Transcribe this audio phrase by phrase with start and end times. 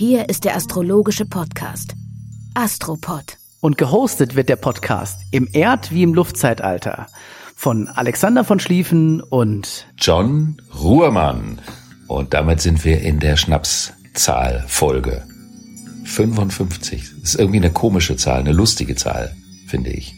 [0.00, 1.92] Hier ist der astrologische Podcast.
[2.54, 3.36] Astropod.
[3.60, 7.06] Und gehostet wird der Podcast im Erd- wie im Luftzeitalter
[7.54, 11.60] von Alexander von Schlieffen und John Ruhrmann.
[12.08, 15.26] Und damit sind wir in der Schnapszahl-Folge.
[16.06, 17.10] 55.
[17.20, 19.36] Das ist irgendwie eine komische Zahl, eine lustige Zahl,
[19.66, 20.14] finde ich.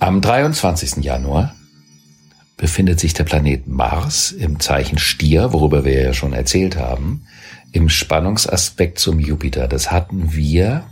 [0.00, 1.02] Am 23.
[1.02, 1.54] Januar
[2.58, 7.24] befindet sich der Planet Mars im Zeichen Stier, worüber wir ja schon erzählt haben,
[7.72, 9.68] im Spannungsaspekt zum Jupiter.
[9.68, 10.84] Das hatten wir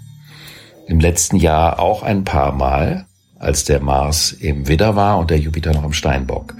[0.87, 3.07] im letzten Jahr auch ein paar Mal,
[3.39, 6.55] als der Mars im Widder war und der Jupiter noch im Steinbock.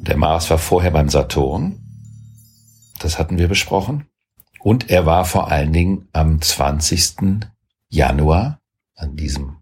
[0.00, 1.78] Der Mars war vorher beim Saturn.
[3.00, 4.06] Das hatten wir besprochen.
[4.60, 7.46] Und er war vor allen Dingen am 20.
[7.90, 8.60] Januar,
[8.96, 9.58] an diesem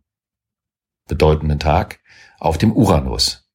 [1.08, 1.98] bedeutenden Tag,
[2.38, 3.45] auf dem Uranus.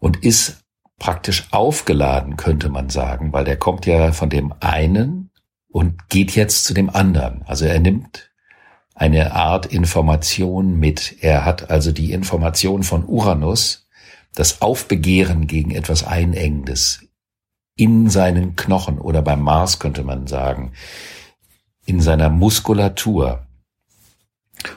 [0.00, 0.64] Und ist
[0.98, 5.30] praktisch aufgeladen, könnte man sagen, weil der kommt ja von dem einen
[5.68, 7.42] und geht jetzt zu dem anderen.
[7.46, 8.30] Also er nimmt
[8.94, 11.22] eine Art Information mit.
[11.22, 13.88] Er hat also die Information von Uranus,
[14.34, 17.00] das Aufbegehren gegen etwas Einengendes
[17.76, 20.72] in seinen Knochen oder beim Mars könnte man sagen,
[21.86, 23.46] in seiner Muskulatur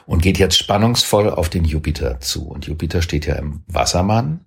[0.06, 2.48] und geht jetzt spannungsvoll auf den Jupiter zu.
[2.48, 4.46] Und Jupiter steht ja im Wassermann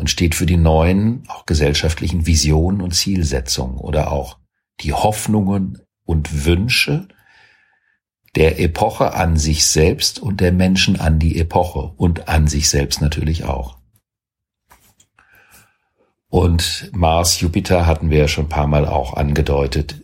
[0.00, 4.38] und steht für die neuen, auch gesellschaftlichen Visionen und Zielsetzungen oder auch
[4.80, 7.06] die Hoffnungen und Wünsche
[8.34, 13.02] der Epoche an sich selbst und der Menschen an die Epoche und an sich selbst
[13.02, 13.76] natürlich auch.
[16.30, 20.00] Und Mars, Jupiter hatten wir ja schon ein paar Mal auch angedeutet.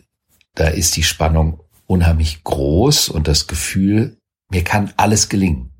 [0.53, 4.19] Da ist die Spannung unheimlich groß und das Gefühl,
[4.51, 5.71] mir kann alles gelingen.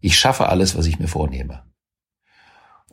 [0.00, 1.64] Ich schaffe alles, was ich mir vornehme.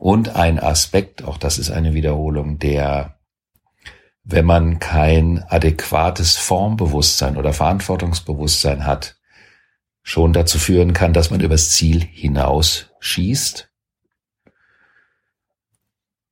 [0.01, 3.19] Und ein Aspekt, auch das ist eine Wiederholung, der,
[4.23, 9.17] wenn man kein adäquates Formbewusstsein oder Verantwortungsbewusstsein hat,
[10.01, 13.71] schon dazu führen kann, dass man übers Ziel hinaus schießt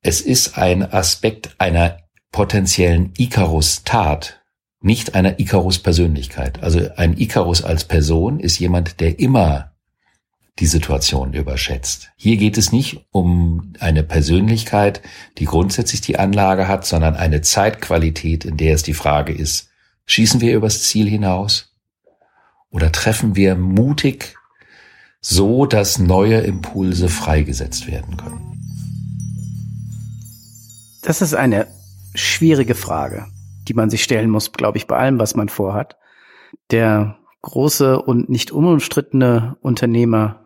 [0.02, 1.98] es ist ein Aspekt einer
[2.32, 4.40] potenziellen Icarus-Tat,
[4.80, 6.62] nicht einer Icarus-Persönlichkeit.
[6.62, 9.74] Also ein Icarus als Person ist jemand, der immer
[10.60, 12.10] die Situation überschätzt.
[12.16, 15.00] Hier geht es nicht um eine Persönlichkeit,
[15.38, 19.70] die grundsätzlich die Anlage hat, sondern eine Zeitqualität, in der es die Frage ist,
[20.04, 21.74] schießen wir übers Ziel hinaus
[22.70, 24.34] oder treffen wir mutig
[25.22, 28.46] so, dass neue Impulse freigesetzt werden können?
[31.02, 31.68] Das ist eine
[32.14, 33.26] schwierige Frage,
[33.66, 35.96] die man sich stellen muss, glaube ich, bei allem, was man vorhat.
[36.70, 40.39] Der große und nicht unumstrittene Unternehmer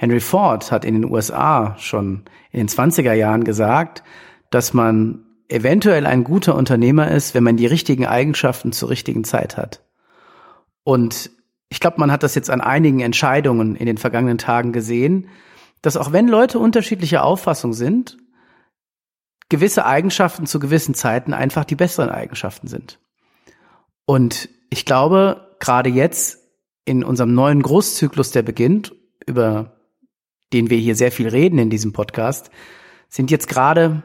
[0.00, 4.02] Henry Ford hat in den USA schon in den 20er Jahren gesagt,
[4.48, 9.58] dass man eventuell ein guter Unternehmer ist, wenn man die richtigen Eigenschaften zur richtigen Zeit
[9.58, 9.84] hat.
[10.84, 11.30] Und
[11.68, 15.28] ich glaube, man hat das jetzt an einigen Entscheidungen in den vergangenen Tagen gesehen,
[15.82, 18.16] dass auch wenn Leute unterschiedlicher Auffassung sind
[19.50, 23.00] gewisse Eigenschaften zu gewissen Zeiten einfach die besseren Eigenschaften sind.
[24.06, 26.38] Und ich glaube, gerade jetzt
[26.86, 28.94] in unserem neuen Großzyklus, der beginnt,
[29.26, 29.76] über
[30.52, 32.50] den wir hier sehr viel reden in diesem Podcast,
[33.08, 34.02] sind jetzt gerade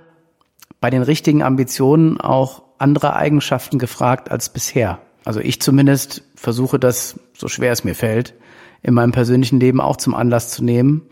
[0.82, 5.00] bei den richtigen Ambitionen auch andere Eigenschaften gefragt als bisher.
[5.24, 8.36] Also ich zumindest versuche das, so schwer es mir fällt,
[8.84, 11.04] in meinem persönlichen Leben auch zum Anlass zu nehmen,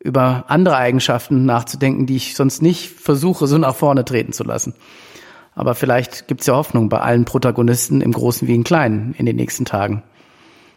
[0.00, 4.74] über andere Eigenschaften nachzudenken, die ich sonst nicht versuche, so nach vorne treten zu lassen.
[5.54, 9.24] Aber vielleicht gibt es ja Hoffnung bei allen Protagonisten im Großen wie im Kleinen in
[9.24, 10.02] den nächsten Tagen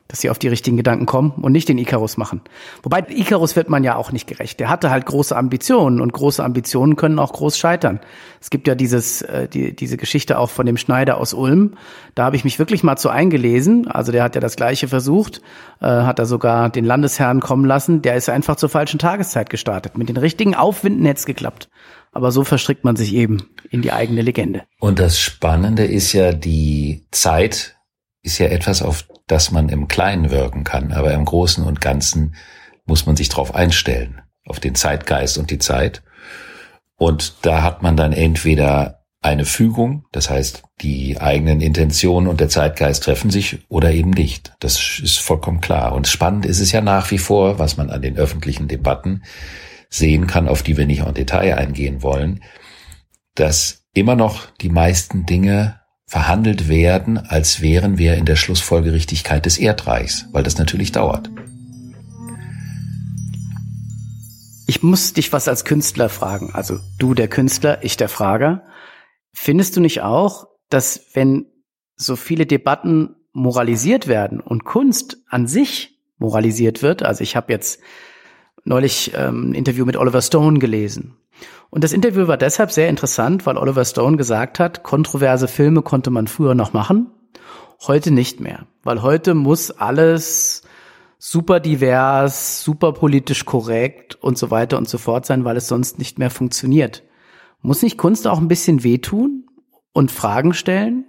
[0.07, 2.42] dass sie auf die richtigen Gedanken kommen und nicht den Icarus machen.
[2.83, 4.59] Wobei Icarus wird man ja auch nicht gerecht.
[4.59, 8.00] Der hatte halt große Ambitionen und große Ambitionen können auch groß scheitern.
[8.39, 11.74] Es gibt ja dieses äh, die, diese Geschichte auch von dem Schneider aus Ulm.
[12.15, 13.88] Da habe ich mich wirklich mal zu eingelesen.
[13.88, 15.42] Also der hat ja das Gleiche versucht,
[15.81, 18.01] äh, hat er sogar den Landesherrn kommen lassen.
[18.01, 19.98] Der ist einfach zur falschen Tageszeit gestartet.
[19.98, 21.69] Mit den richtigen Aufwinden hätte es geklappt.
[22.12, 24.63] Aber so verstrickt man sich eben in die eigene Legende.
[24.80, 27.77] Und das Spannende ist ja die Zeit,
[28.24, 32.35] ist ja etwas, auf das man im Kleinen wirken kann, aber im Großen und Ganzen
[32.85, 36.01] muss man sich darauf einstellen, auf den Zeitgeist und die Zeit.
[36.95, 42.50] Und da hat man dann entweder eine Fügung, das heißt, die eigenen Intentionen und der
[42.50, 44.53] Zeitgeist treffen sich oder eben nicht.
[44.59, 45.94] Das ist vollkommen klar.
[45.94, 49.24] Und spannend ist es ja nach wie vor, was man an den öffentlichen Debatten
[49.89, 52.44] sehen kann, auf die wir nicht en Detail eingehen wollen,
[53.35, 59.57] dass immer noch die meisten Dinge verhandelt werden, als wären wir in der Schlussfolgerichtigkeit des
[59.57, 61.30] Erdreichs, weil das natürlich dauert.
[64.68, 66.51] Ich muss dich was als Künstler fragen.
[66.54, 68.63] Also du der Künstler, ich der Frager.
[69.33, 71.45] Findest du nicht auch, dass wenn
[71.95, 77.80] so viele Debatten moralisiert werden und Kunst an sich moralisiert wird, also ich habe jetzt
[78.63, 81.18] neulich ähm, ein Interview mit Oliver Stone gelesen.
[81.69, 86.09] Und das Interview war deshalb sehr interessant, weil Oliver Stone gesagt hat, kontroverse Filme konnte
[86.09, 87.11] man früher noch machen,
[87.85, 88.67] heute nicht mehr.
[88.83, 90.63] Weil heute muss alles
[91.19, 95.99] super divers, super politisch korrekt und so weiter und so fort sein, weil es sonst
[95.99, 97.03] nicht mehr funktioniert.
[97.61, 99.45] Muss nicht Kunst auch ein bisschen wehtun
[99.93, 101.05] und Fragen stellen?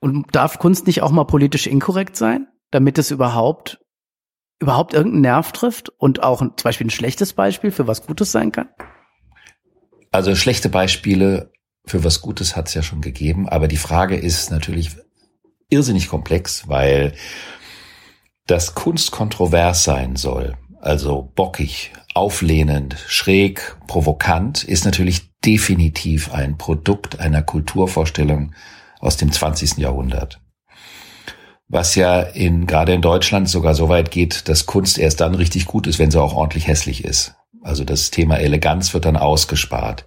[0.00, 3.78] Und darf Kunst nicht auch mal politisch inkorrekt sein, damit es überhaupt
[4.60, 8.52] überhaupt irgendeinen Nerv trifft und auch zum Beispiel ein schlechtes Beispiel für was Gutes sein
[8.52, 8.68] kann?
[10.10, 11.52] Also schlechte Beispiele
[11.86, 14.90] für was Gutes hat es ja schon gegeben, aber die Frage ist natürlich
[15.68, 17.14] irrsinnig komplex, weil
[18.46, 27.20] das Kunst kontrovers sein soll, also bockig, auflehnend, schräg, provokant, ist natürlich definitiv ein Produkt
[27.20, 28.54] einer Kulturvorstellung
[28.98, 29.78] aus dem 20.
[29.78, 30.40] Jahrhundert
[31.70, 35.66] was ja in, gerade in Deutschland sogar so weit geht, dass Kunst erst dann richtig
[35.66, 37.36] gut ist, wenn sie auch ordentlich hässlich ist.
[37.62, 40.04] Also das Thema Eleganz wird dann ausgespart.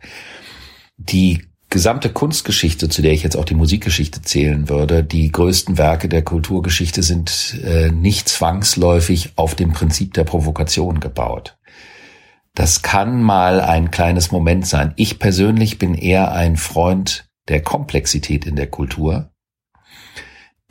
[0.98, 6.08] Die gesamte Kunstgeschichte, zu der ich jetzt auch die Musikgeschichte zählen würde, die größten Werke
[6.08, 11.58] der Kulturgeschichte sind äh, nicht zwangsläufig auf dem Prinzip der Provokation gebaut.
[12.54, 14.94] Das kann mal ein kleines Moment sein.
[14.96, 19.33] Ich persönlich bin eher ein Freund der Komplexität in der Kultur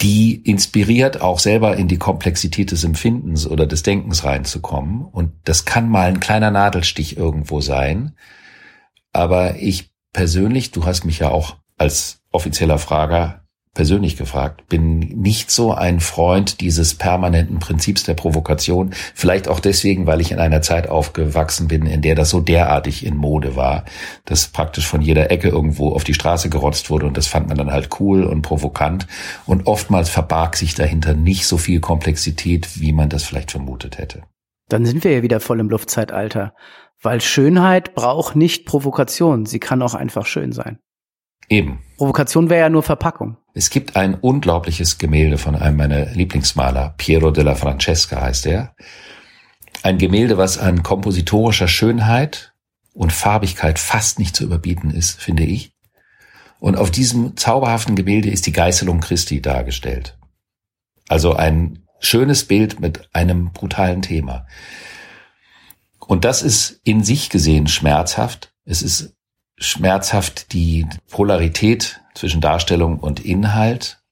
[0.03, 5.03] die inspiriert, auch selber in die Komplexität des Empfindens oder des Denkens reinzukommen.
[5.03, 8.17] Und das kann mal ein kleiner Nadelstich irgendwo sein.
[9.13, 13.42] Aber ich persönlich, du hast mich ja auch als offizieller Frager
[13.75, 18.91] persönlich gefragt, bin nicht so ein Freund dieses permanenten Prinzips der Provokation.
[19.15, 23.07] Vielleicht auch deswegen, weil ich in einer Zeit aufgewachsen bin, in der das so derartig
[23.07, 23.85] in Mode war,
[24.27, 27.57] dass praktisch von jeder Ecke irgendwo auf die Straße gerotzt wurde und das fand man
[27.57, 29.07] dann halt cool und provokant.
[29.47, 34.23] Und oftmals verbarg sich dahinter nicht so viel Komplexität, wie man das vielleicht vermutet hätte.
[34.69, 36.55] Dann sind wir ja wieder voll im Luftzeitalter.
[37.01, 39.45] Weil Schönheit braucht nicht Provokation.
[39.45, 40.79] Sie kann auch einfach schön sein.
[41.49, 41.81] Eben.
[41.97, 43.39] Provokation wäre ja nur Verpackung.
[43.55, 48.75] Es gibt ein unglaubliches Gemälde von einem meiner Lieblingsmaler, Piero della Francesca heißt er.
[49.83, 52.55] Ein Gemälde, was an kompositorischer Schönheit
[52.95, 55.75] und Farbigkeit fast nicht zu überbieten ist, finde ich.
[56.61, 60.17] Und auf diesem zauberhaften Gemälde ist die Geißelung Christi dargestellt.
[61.09, 64.47] Also ein schönes Bild mit einem brutalen Thema.
[65.99, 68.55] Und das ist in sich gesehen schmerzhaft.
[68.65, 69.15] Es ist
[69.59, 74.03] schmerzhaft die Polarität zwischen Darstellung und Inhalt.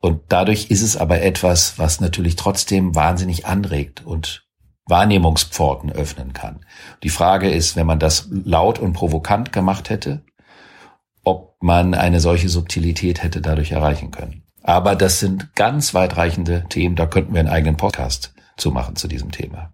[0.00, 4.44] Und dadurch ist es aber etwas, was natürlich trotzdem wahnsinnig anregt und
[4.86, 6.64] Wahrnehmungspforten öffnen kann.
[7.02, 10.22] Die Frage ist, wenn man das laut und provokant gemacht hätte,
[11.22, 14.42] ob man eine solche Subtilität hätte dadurch erreichen können.
[14.62, 19.08] Aber das sind ganz weitreichende Themen, da könnten wir einen eigenen Podcast zu machen zu
[19.08, 19.72] diesem Thema.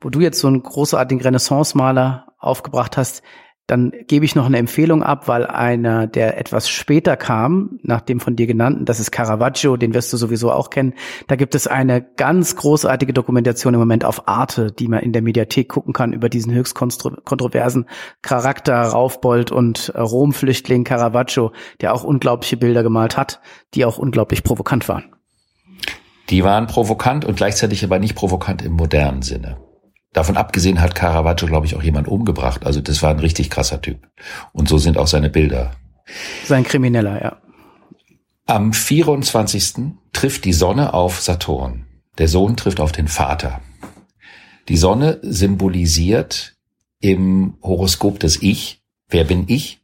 [0.00, 3.22] Wo du jetzt so einen großartigen Renaissance-Maler aufgebracht hast,
[3.66, 8.18] dann gebe ich noch eine Empfehlung ab, weil einer, der etwas später kam, nach dem
[8.20, 10.94] von dir genannten, das ist Caravaggio, den wirst du sowieso auch kennen.
[11.28, 15.22] Da gibt es eine ganz großartige Dokumentation im Moment auf Arte, die man in der
[15.22, 17.86] Mediathek gucken kann über diesen höchst kontroversen
[18.20, 23.40] Charakter Raufbold und Rom-Flüchtling Caravaggio, der auch unglaubliche Bilder gemalt hat,
[23.74, 25.04] die auch unglaublich provokant waren.
[26.30, 29.58] Die waren provokant und gleichzeitig aber nicht provokant im modernen Sinne.
[30.12, 32.66] Davon abgesehen hat Caravaggio, glaube ich, auch jemand umgebracht.
[32.66, 34.08] Also das war ein richtig krasser Typ.
[34.52, 35.72] Und so sind auch seine Bilder.
[36.44, 37.36] Sein Krimineller, ja.
[38.46, 39.94] Am 24.
[40.12, 41.86] trifft die Sonne auf Saturn.
[42.18, 43.60] Der Sohn trifft auf den Vater.
[44.68, 46.56] Die Sonne symbolisiert
[47.00, 49.80] im Horoskop des Ich, wer bin ich?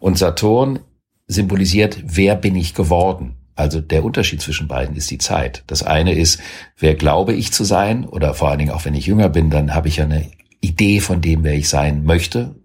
[0.00, 0.80] Und Saturn
[1.26, 3.36] symbolisiert, wer bin ich geworden?
[3.62, 5.62] Also der Unterschied zwischen beiden ist die Zeit.
[5.68, 6.40] Das eine ist,
[6.76, 9.72] wer glaube ich zu sein, oder vor allen Dingen auch wenn ich jünger bin, dann
[9.72, 10.28] habe ich ja eine
[10.60, 12.56] Idee von dem, wer ich sein möchte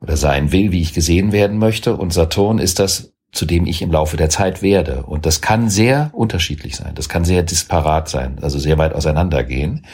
[0.00, 1.96] oder sein will, wie ich gesehen werden möchte.
[1.96, 5.02] Und Saturn ist das, zu dem ich im Laufe der Zeit werde.
[5.02, 6.94] Und das kann sehr unterschiedlich sein.
[6.94, 9.86] Das kann sehr disparat sein, also sehr weit auseinandergehen.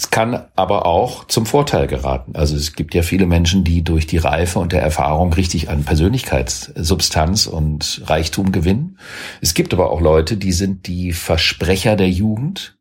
[0.00, 2.34] Es kann aber auch zum Vorteil geraten.
[2.34, 5.84] Also es gibt ja viele Menschen, die durch die Reife und der Erfahrung richtig an
[5.84, 8.98] Persönlichkeitssubstanz und Reichtum gewinnen.
[9.42, 12.78] Es gibt aber auch Leute, die sind die Versprecher der Jugend,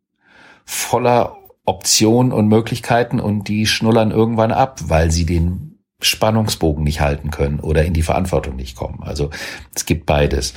[0.64, 1.36] voller
[1.66, 7.60] Optionen und Möglichkeiten und die schnullern irgendwann ab, weil sie den Spannungsbogen nicht halten können
[7.60, 9.04] oder in die Verantwortung nicht kommen.
[9.04, 9.30] Also
[9.76, 10.54] es gibt beides.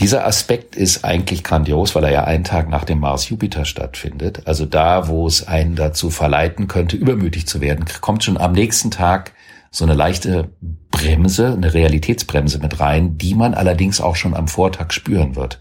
[0.00, 4.42] Dieser Aspekt ist eigentlich grandios, weil er ja einen Tag nach dem Mars-Jupiter stattfindet.
[4.46, 8.90] Also da, wo es einen dazu verleiten könnte, übermütig zu werden, kommt schon am nächsten
[8.90, 9.32] Tag
[9.70, 10.48] so eine leichte
[10.90, 15.60] Bremse, eine Realitätsbremse mit rein, die man allerdings auch schon am Vortag spüren wird.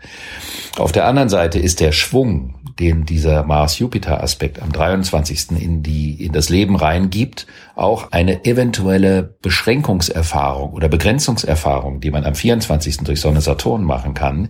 [0.77, 5.51] Auf der anderen Seite ist der Schwung, den dieser Mars-Jupiter-Aspekt am 23.
[5.59, 7.45] in die, in das Leben reingibt,
[7.75, 12.99] auch eine eventuelle Beschränkungserfahrung oder Begrenzungserfahrung, die man am 24.
[12.99, 14.49] durch Sonne-Saturn machen kann,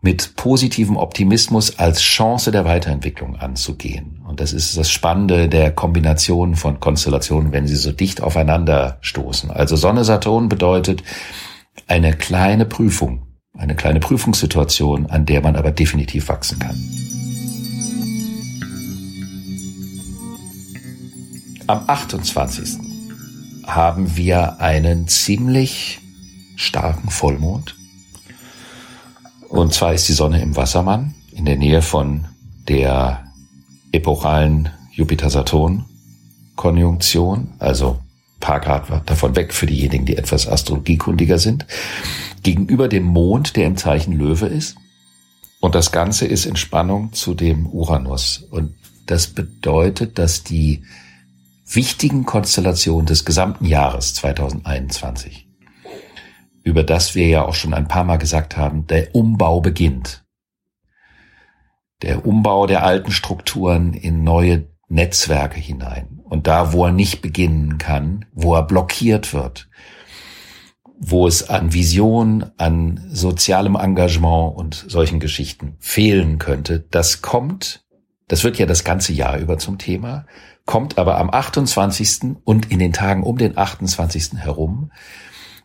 [0.00, 4.22] mit positivem Optimismus als Chance der Weiterentwicklung anzugehen.
[4.28, 9.50] Und das ist das Spannende der Kombination von Konstellationen, wenn sie so dicht aufeinander stoßen.
[9.50, 11.02] Also Sonne-Saturn bedeutet
[11.86, 13.22] eine kleine Prüfung,
[13.56, 16.76] eine kleine Prüfungssituation, an der man aber definitiv wachsen kann.
[21.66, 22.78] Am 28.
[23.66, 25.98] haben wir einen ziemlich
[26.56, 27.74] starken Vollmond.
[29.48, 32.26] Und zwar ist die Sonne im Wassermann in der Nähe von
[32.68, 33.24] der
[33.92, 37.98] epochalen Jupiter-Saturn-Konjunktion, also
[38.40, 41.64] paar Grad davon weg für diejenigen, die etwas astrologiekundiger sind,
[42.42, 44.76] gegenüber dem Mond, der im Zeichen Löwe ist.
[45.60, 48.44] Und das Ganze ist in Spannung zu dem Uranus.
[48.50, 48.74] Und
[49.06, 50.82] das bedeutet, dass die
[51.66, 55.48] wichtigen Konstellation des gesamten Jahres 2021,
[56.62, 60.24] über das wir ja auch schon ein paar Mal gesagt haben, der Umbau beginnt.
[62.02, 66.20] Der Umbau der alten Strukturen in neue Netzwerke hinein.
[66.24, 69.68] Und da, wo er nicht beginnen kann, wo er blockiert wird,
[70.98, 77.83] wo es an Vision, an sozialem Engagement und solchen Geschichten fehlen könnte, das kommt,
[78.28, 80.26] das wird ja das ganze Jahr über zum Thema,
[80.66, 82.36] kommt aber am 28.
[82.44, 84.38] und in den Tagen um den 28.
[84.38, 84.90] herum,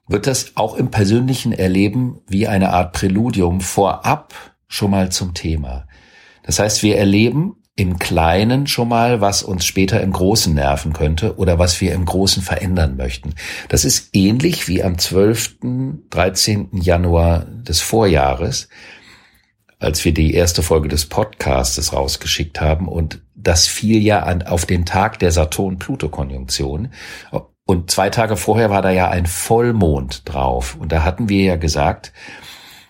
[0.08, 4.34] wird das auch im persönlichen Erleben wie eine Art Präludium vorab
[4.68, 5.88] schon mal zum Thema.
[6.44, 11.38] Das heißt, wir erleben im Kleinen schon mal, was uns später im Großen nerven könnte
[11.38, 13.36] oder was wir im Großen verändern möchten.
[13.70, 15.60] Das ist ähnlich wie am 12.,
[16.10, 16.70] 13.
[16.74, 18.68] Januar des Vorjahres,
[19.80, 24.66] als wir die erste Folge des Podcastes rausgeschickt haben und das fiel ja an, auf
[24.66, 26.90] den Tag der Saturn-Pluto-Konjunktion.
[27.66, 30.76] Und zwei Tage vorher war da ja ein Vollmond drauf.
[30.76, 32.12] Und da hatten wir ja gesagt,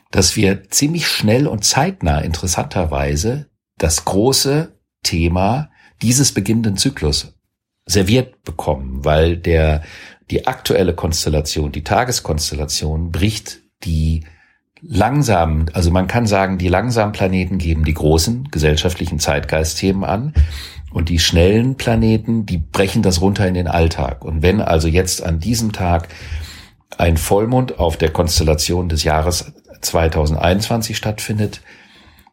[0.09, 5.69] dass wir ziemlich schnell und zeitnah interessanterweise das große Thema
[6.01, 7.33] dieses beginnenden Zyklus
[7.85, 9.83] serviert bekommen, weil der,
[10.31, 14.25] die aktuelle Konstellation, die Tageskonstellation bricht die
[14.81, 20.33] langsam, also man kann sagen, die langsamen Planeten geben die großen gesellschaftlichen Zeitgeistthemen an
[20.91, 24.23] und die schnellen Planeten, die brechen das runter in den Alltag.
[24.23, 26.09] Und wenn also jetzt an diesem Tag
[26.97, 31.61] ein Vollmond auf der Konstellation des Jahres 2021 stattfindet,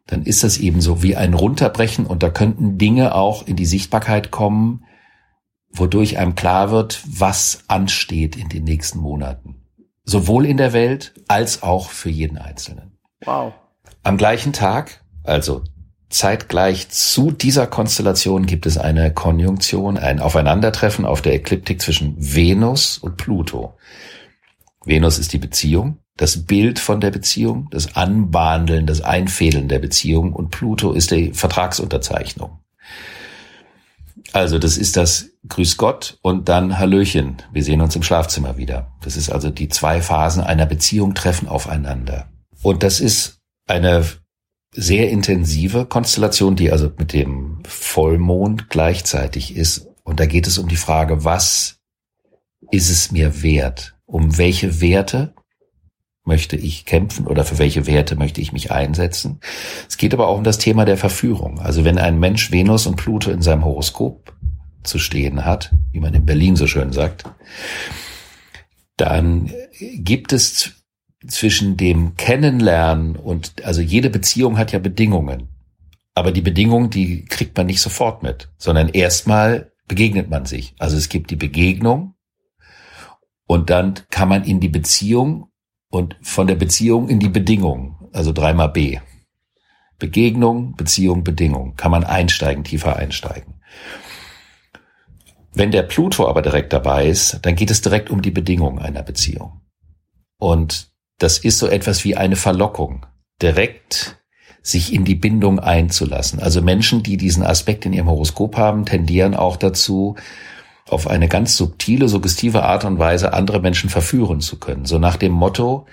[0.07, 3.65] dann ist das eben so wie ein Runterbrechen und da könnten Dinge auch in die
[3.65, 4.85] Sichtbarkeit kommen,
[5.69, 9.66] wodurch einem klar wird, was ansteht in den nächsten Monaten
[10.07, 12.97] sowohl in der Welt als auch für jeden Einzelnen.
[13.23, 13.53] Wow.
[14.03, 15.63] Am gleichen Tag, also
[16.09, 22.97] zeitgleich zu dieser Konstellation gibt es eine Konjunktion, ein Aufeinandertreffen auf der Ekliptik zwischen Venus
[22.97, 23.77] und Pluto.
[24.85, 30.31] Venus ist die Beziehung, das Bild von der Beziehung, das Anbahndeln, das Einfädeln der Beziehung
[30.31, 32.59] und Pluto ist die Vertragsunterzeichnung.
[34.33, 37.37] Also das ist das Grüß Gott und dann Hallöchen.
[37.51, 38.91] Wir sehen uns im Schlafzimmer wieder.
[39.01, 42.29] Das ist also die zwei Phasen einer Beziehung treffen aufeinander.
[42.61, 44.05] Und das ist eine
[44.73, 49.87] sehr intensive Konstellation, die also mit dem Vollmond gleichzeitig ist.
[50.03, 51.79] Und da geht es um die Frage, was
[52.71, 53.95] ist es mir wert?
[54.05, 55.33] Um welche Werte
[56.27, 59.39] möchte ich kämpfen oder für welche Werte möchte ich mich einsetzen?
[59.87, 61.59] Es geht aber auch um das Thema der Verführung.
[61.59, 64.33] Also wenn ein Mensch Venus und Pluto in seinem Horoskop
[64.83, 67.23] zu stehen hat, wie man in Berlin so schön sagt,
[68.97, 70.73] dann gibt es
[71.25, 75.49] zwischen dem Kennenlernen und, also jede Beziehung hat ja Bedingungen.
[76.13, 80.73] Aber die Bedingungen, die kriegt man nicht sofort mit, sondern erstmal begegnet man sich.
[80.79, 82.15] Also es gibt die Begegnung
[83.45, 85.49] und dann kann man in die Beziehung
[85.89, 88.99] und von der Beziehung in die Bedingung, also dreimal B.
[89.99, 93.55] Begegnung, Beziehung, Bedingung, kann man einsteigen, tiefer einsteigen.
[95.53, 99.01] Wenn der Pluto aber direkt dabei ist, dann geht es direkt um die Bedingungen einer
[99.01, 99.61] Beziehung.
[100.37, 103.07] Und das ist so etwas wie eine Verlockung,
[103.41, 104.21] direkt
[104.61, 106.39] sich in die Bindung einzulassen.
[106.39, 110.15] Also Menschen, die diesen Aspekt in ihrem Horoskop haben, tendieren auch dazu,
[110.89, 114.85] auf eine ganz subtile, suggestive Art und Weise andere Menschen verführen zu können.
[114.85, 115.85] So nach dem Motto,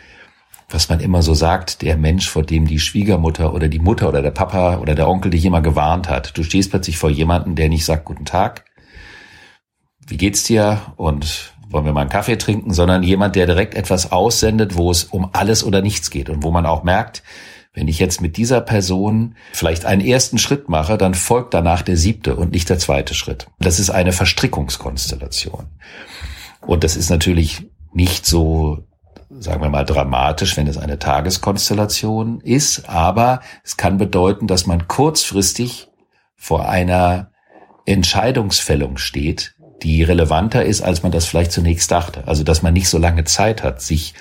[0.68, 4.22] was man immer so sagt, der Mensch, vor dem die Schwiegermutter oder die Mutter oder
[4.22, 6.36] der Papa oder der Onkel dich immer gewarnt hat.
[6.36, 8.64] Du stehst plötzlich vor jemandem, der nicht sagt Guten Tag,
[10.06, 14.12] wie geht's dir und wollen wir mal einen Kaffee trinken, sondern jemand, der direkt etwas
[14.12, 17.22] aussendet, wo es um alles oder nichts geht und wo man auch merkt,
[17.74, 21.96] wenn ich jetzt mit dieser Person vielleicht einen ersten Schritt mache, dann folgt danach der
[21.96, 23.48] siebte und nicht der zweite Schritt.
[23.58, 25.66] Das ist eine Verstrickungskonstellation.
[26.60, 28.84] Und das ist natürlich nicht so,
[29.28, 34.86] sagen wir mal, dramatisch, wenn es eine Tageskonstellation ist, aber es kann bedeuten, dass man
[34.86, 35.88] kurzfristig
[36.36, 37.32] vor einer
[37.86, 42.22] Entscheidungsfällung steht, die relevanter ist, als man das vielleicht zunächst dachte.
[42.26, 44.14] Also, dass man nicht so lange Zeit hat, sich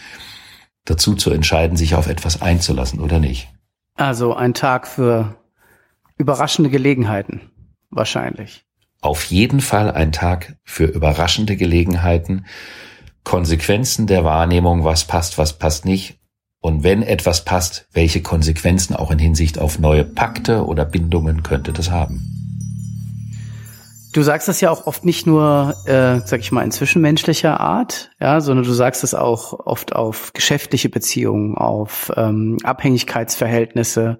[0.86, 3.50] dazu zu entscheiden, sich auf etwas einzulassen oder nicht.
[3.96, 5.36] Also ein Tag für
[6.18, 7.42] überraschende Gelegenheiten,
[7.90, 8.66] wahrscheinlich.
[9.02, 12.46] Auf jeden Fall ein Tag für überraschende Gelegenheiten,
[13.24, 16.20] Konsequenzen der Wahrnehmung, was passt, was passt nicht.
[16.60, 21.74] Und wenn etwas passt, welche Konsequenzen auch in Hinsicht auf neue Pakte oder Bindungen könnte
[21.74, 22.43] das haben?
[24.13, 28.12] Du sagst das ja auch oft nicht nur, äh, sag ich mal, in zwischenmenschlicher Art,
[28.22, 34.20] ja, sondern du sagst es auch oft auf geschäftliche Beziehungen, auf ähm, Abhängigkeitsverhältnisse.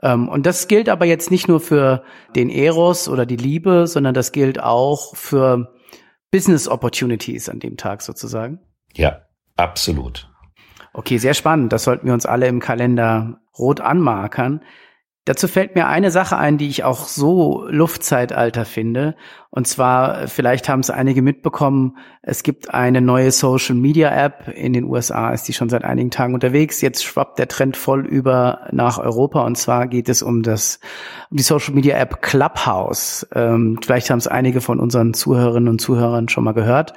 [0.00, 2.04] Ähm, und das gilt aber jetzt nicht nur für
[2.36, 5.74] den Eros oder die Liebe, sondern das gilt auch für
[6.30, 8.60] Business Opportunities an dem Tag sozusagen.
[8.94, 9.22] Ja,
[9.56, 10.30] absolut.
[10.92, 11.72] Okay, sehr spannend.
[11.72, 14.62] Das sollten wir uns alle im Kalender rot anmarkern.
[15.26, 19.16] Dazu fällt mir eine Sache ein, die ich auch so Luftzeitalter finde.
[19.50, 24.46] Und zwar, vielleicht haben es einige mitbekommen, es gibt eine neue Social Media App.
[24.54, 26.80] In den USA ist die schon seit einigen Tagen unterwegs.
[26.80, 29.44] Jetzt schwappt der Trend voll über nach Europa.
[29.44, 30.78] Und zwar geht es um das,
[31.28, 33.26] um die Social Media App Clubhouse.
[33.34, 36.92] Ähm, vielleicht haben es einige von unseren Zuhörerinnen und Zuhörern schon mal gehört.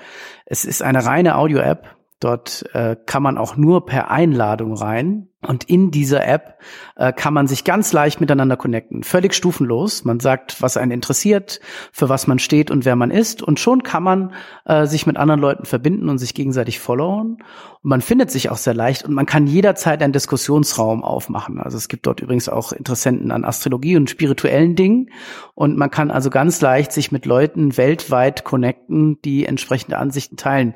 [0.46, 5.30] Es ist eine reine Audio-App Dort äh, kann man auch nur per Einladung rein.
[5.48, 6.60] Und in dieser App
[6.98, 9.04] äh, kann man sich ganz leicht miteinander connecten.
[9.04, 10.04] Völlig stufenlos.
[10.04, 11.62] Man sagt, was einen interessiert,
[11.94, 13.42] für was man steht und wer man ist.
[13.42, 14.34] Und schon kann man
[14.66, 17.38] äh, sich mit anderen Leuten verbinden und sich gegenseitig followen.
[17.82, 21.62] Und man findet sich auch sehr leicht und man kann jederzeit einen Diskussionsraum aufmachen.
[21.62, 25.10] Also es gibt dort übrigens auch Interessenten an Astrologie und spirituellen Dingen.
[25.56, 30.76] Und man kann also ganz leicht sich mit Leuten weltweit connecten, die entsprechende Ansichten teilen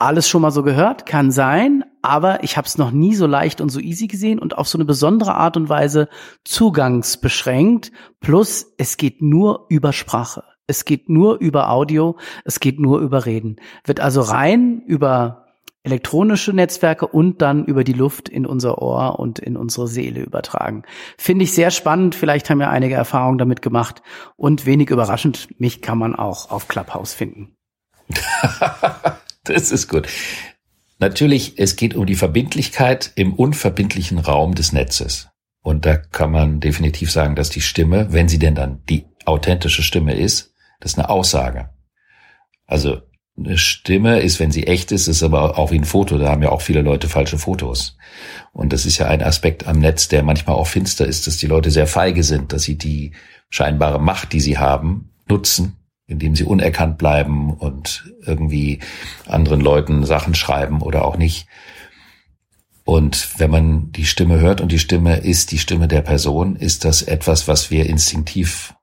[0.00, 3.60] alles schon mal so gehört, kann sein, aber ich habe es noch nie so leicht
[3.60, 6.08] und so easy gesehen und auf so eine besondere Art und Weise
[6.44, 7.92] zugangsbeschränkt.
[8.20, 10.44] Plus, es geht nur über Sprache.
[10.66, 13.56] Es geht nur über Audio, es geht nur über Reden.
[13.84, 15.46] Wird also rein über
[15.82, 20.84] elektronische Netzwerke und dann über die Luft in unser Ohr und in unsere Seele übertragen.
[21.18, 22.14] Finde ich sehr spannend.
[22.14, 24.02] Vielleicht haben ja einige Erfahrungen damit gemacht
[24.36, 27.54] und wenig überraschend, mich kann man auch auf Clubhouse finden.
[29.44, 30.08] Das ist gut.
[30.98, 35.28] Natürlich, es geht um die Verbindlichkeit im unverbindlichen Raum des Netzes.
[35.62, 39.82] Und da kann man definitiv sagen, dass die Stimme, wenn sie denn dann die authentische
[39.82, 41.70] Stimme ist, das ist eine Aussage.
[42.66, 43.00] Also
[43.36, 46.18] eine Stimme ist, wenn sie echt ist, ist aber auch wie ein Foto.
[46.18, 47.96] Da haben ja auch viele Leute falsche Fotos.
[48.52, 51.46] Und das ist ja ein Aspekt am Netz, der manchmal auch finster ist, dass die
[51.46, 53.12] Leute sehr feige sind, dass sie die
[53.48, 55.76] scheinbare Macht, die sie haben, nutzen,
[56.10, 58.80] indem sie unerkannt bleiben und irgendwie
[59.26, 61.46] anderen Leuten Sachen schreiben oder auch nicht.
[62.84, 66.84] Und wenn man die Stimme hört und die Stimme ist die Stimme der Person, ist
[66.84, 68.74] das etwas, was wir instinktiv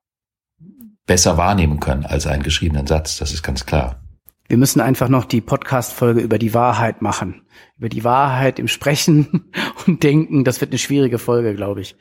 [1.06, 3.18] besser wahrnehmen können als einen geschriebenen Satz.
[3.18, 4.00] Das ist ganz klar.
[4.48, 7.42] Wir müssen einfach noch die Podcast-Folge über die Wahrheit machen.
[7.76, 9.50] Über die Wahrheit im Sprechen
[9.86, 10.44] und Denken.
[10.44, 11.94] Das wird eine schwierige Folge, glaube ich.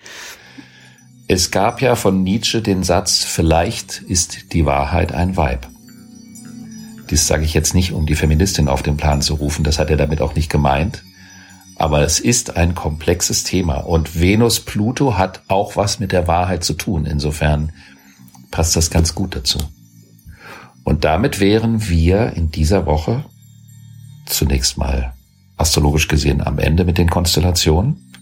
[1.30, 5.68] Es gab ja von Nietzsche den Satz, vielleicht ist die Wahrheit ein Weib.
[7.10, 9.90] Dies sage ich jetzt nicht, um die Feministin auf den Plan zu rufen, das hat
[9.90, 11.04] er damit auch nicht gemeint.
[11.76, 16.64] Aber es ist ein komplexes Thema und Venus Pluto hat auch was mit der Wahrheit
[16.64, 17.06] zu tun.
[17.06, 17.74] Insofern
[18.50, 19.60] passt das ganz gut dazu.
[20.86, 23.26] Und damit wären wir in dieser Woche
[24.26, 25.14] zunächst mal
[25.58, 28.14] astrologisch gesehen am Ende mit den Konstellationen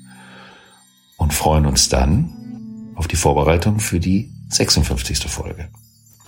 [1.18, 2.45] und freuen uns dann
[2.96, 5.20] auf die Vorbereitung für die 56.
[5.28, 5.68] Folge.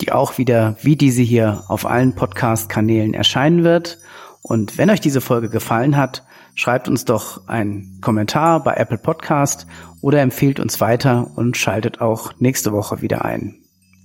[0.00, 3.98] Die auch wieder wie diese hier auf allen Podcast-Kanälen erscheinen wird.
[4.42, 9.66] Und wenn euch diese Folge gefallen hat, schreibt uns doch einen Kommentar bei Apple Podcast
[10.00, 13.56] oder empfehlt uns weiter und schaltet auch nächste Woche wieder ein,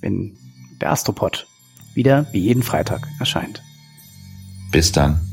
[0.01, 0.35] wenn
[0.81, 1.47] der Astropod,
[1.93, 3.61] wieder wie jeden Freitag erscheint.
[4.71, 5.32] Bis dann.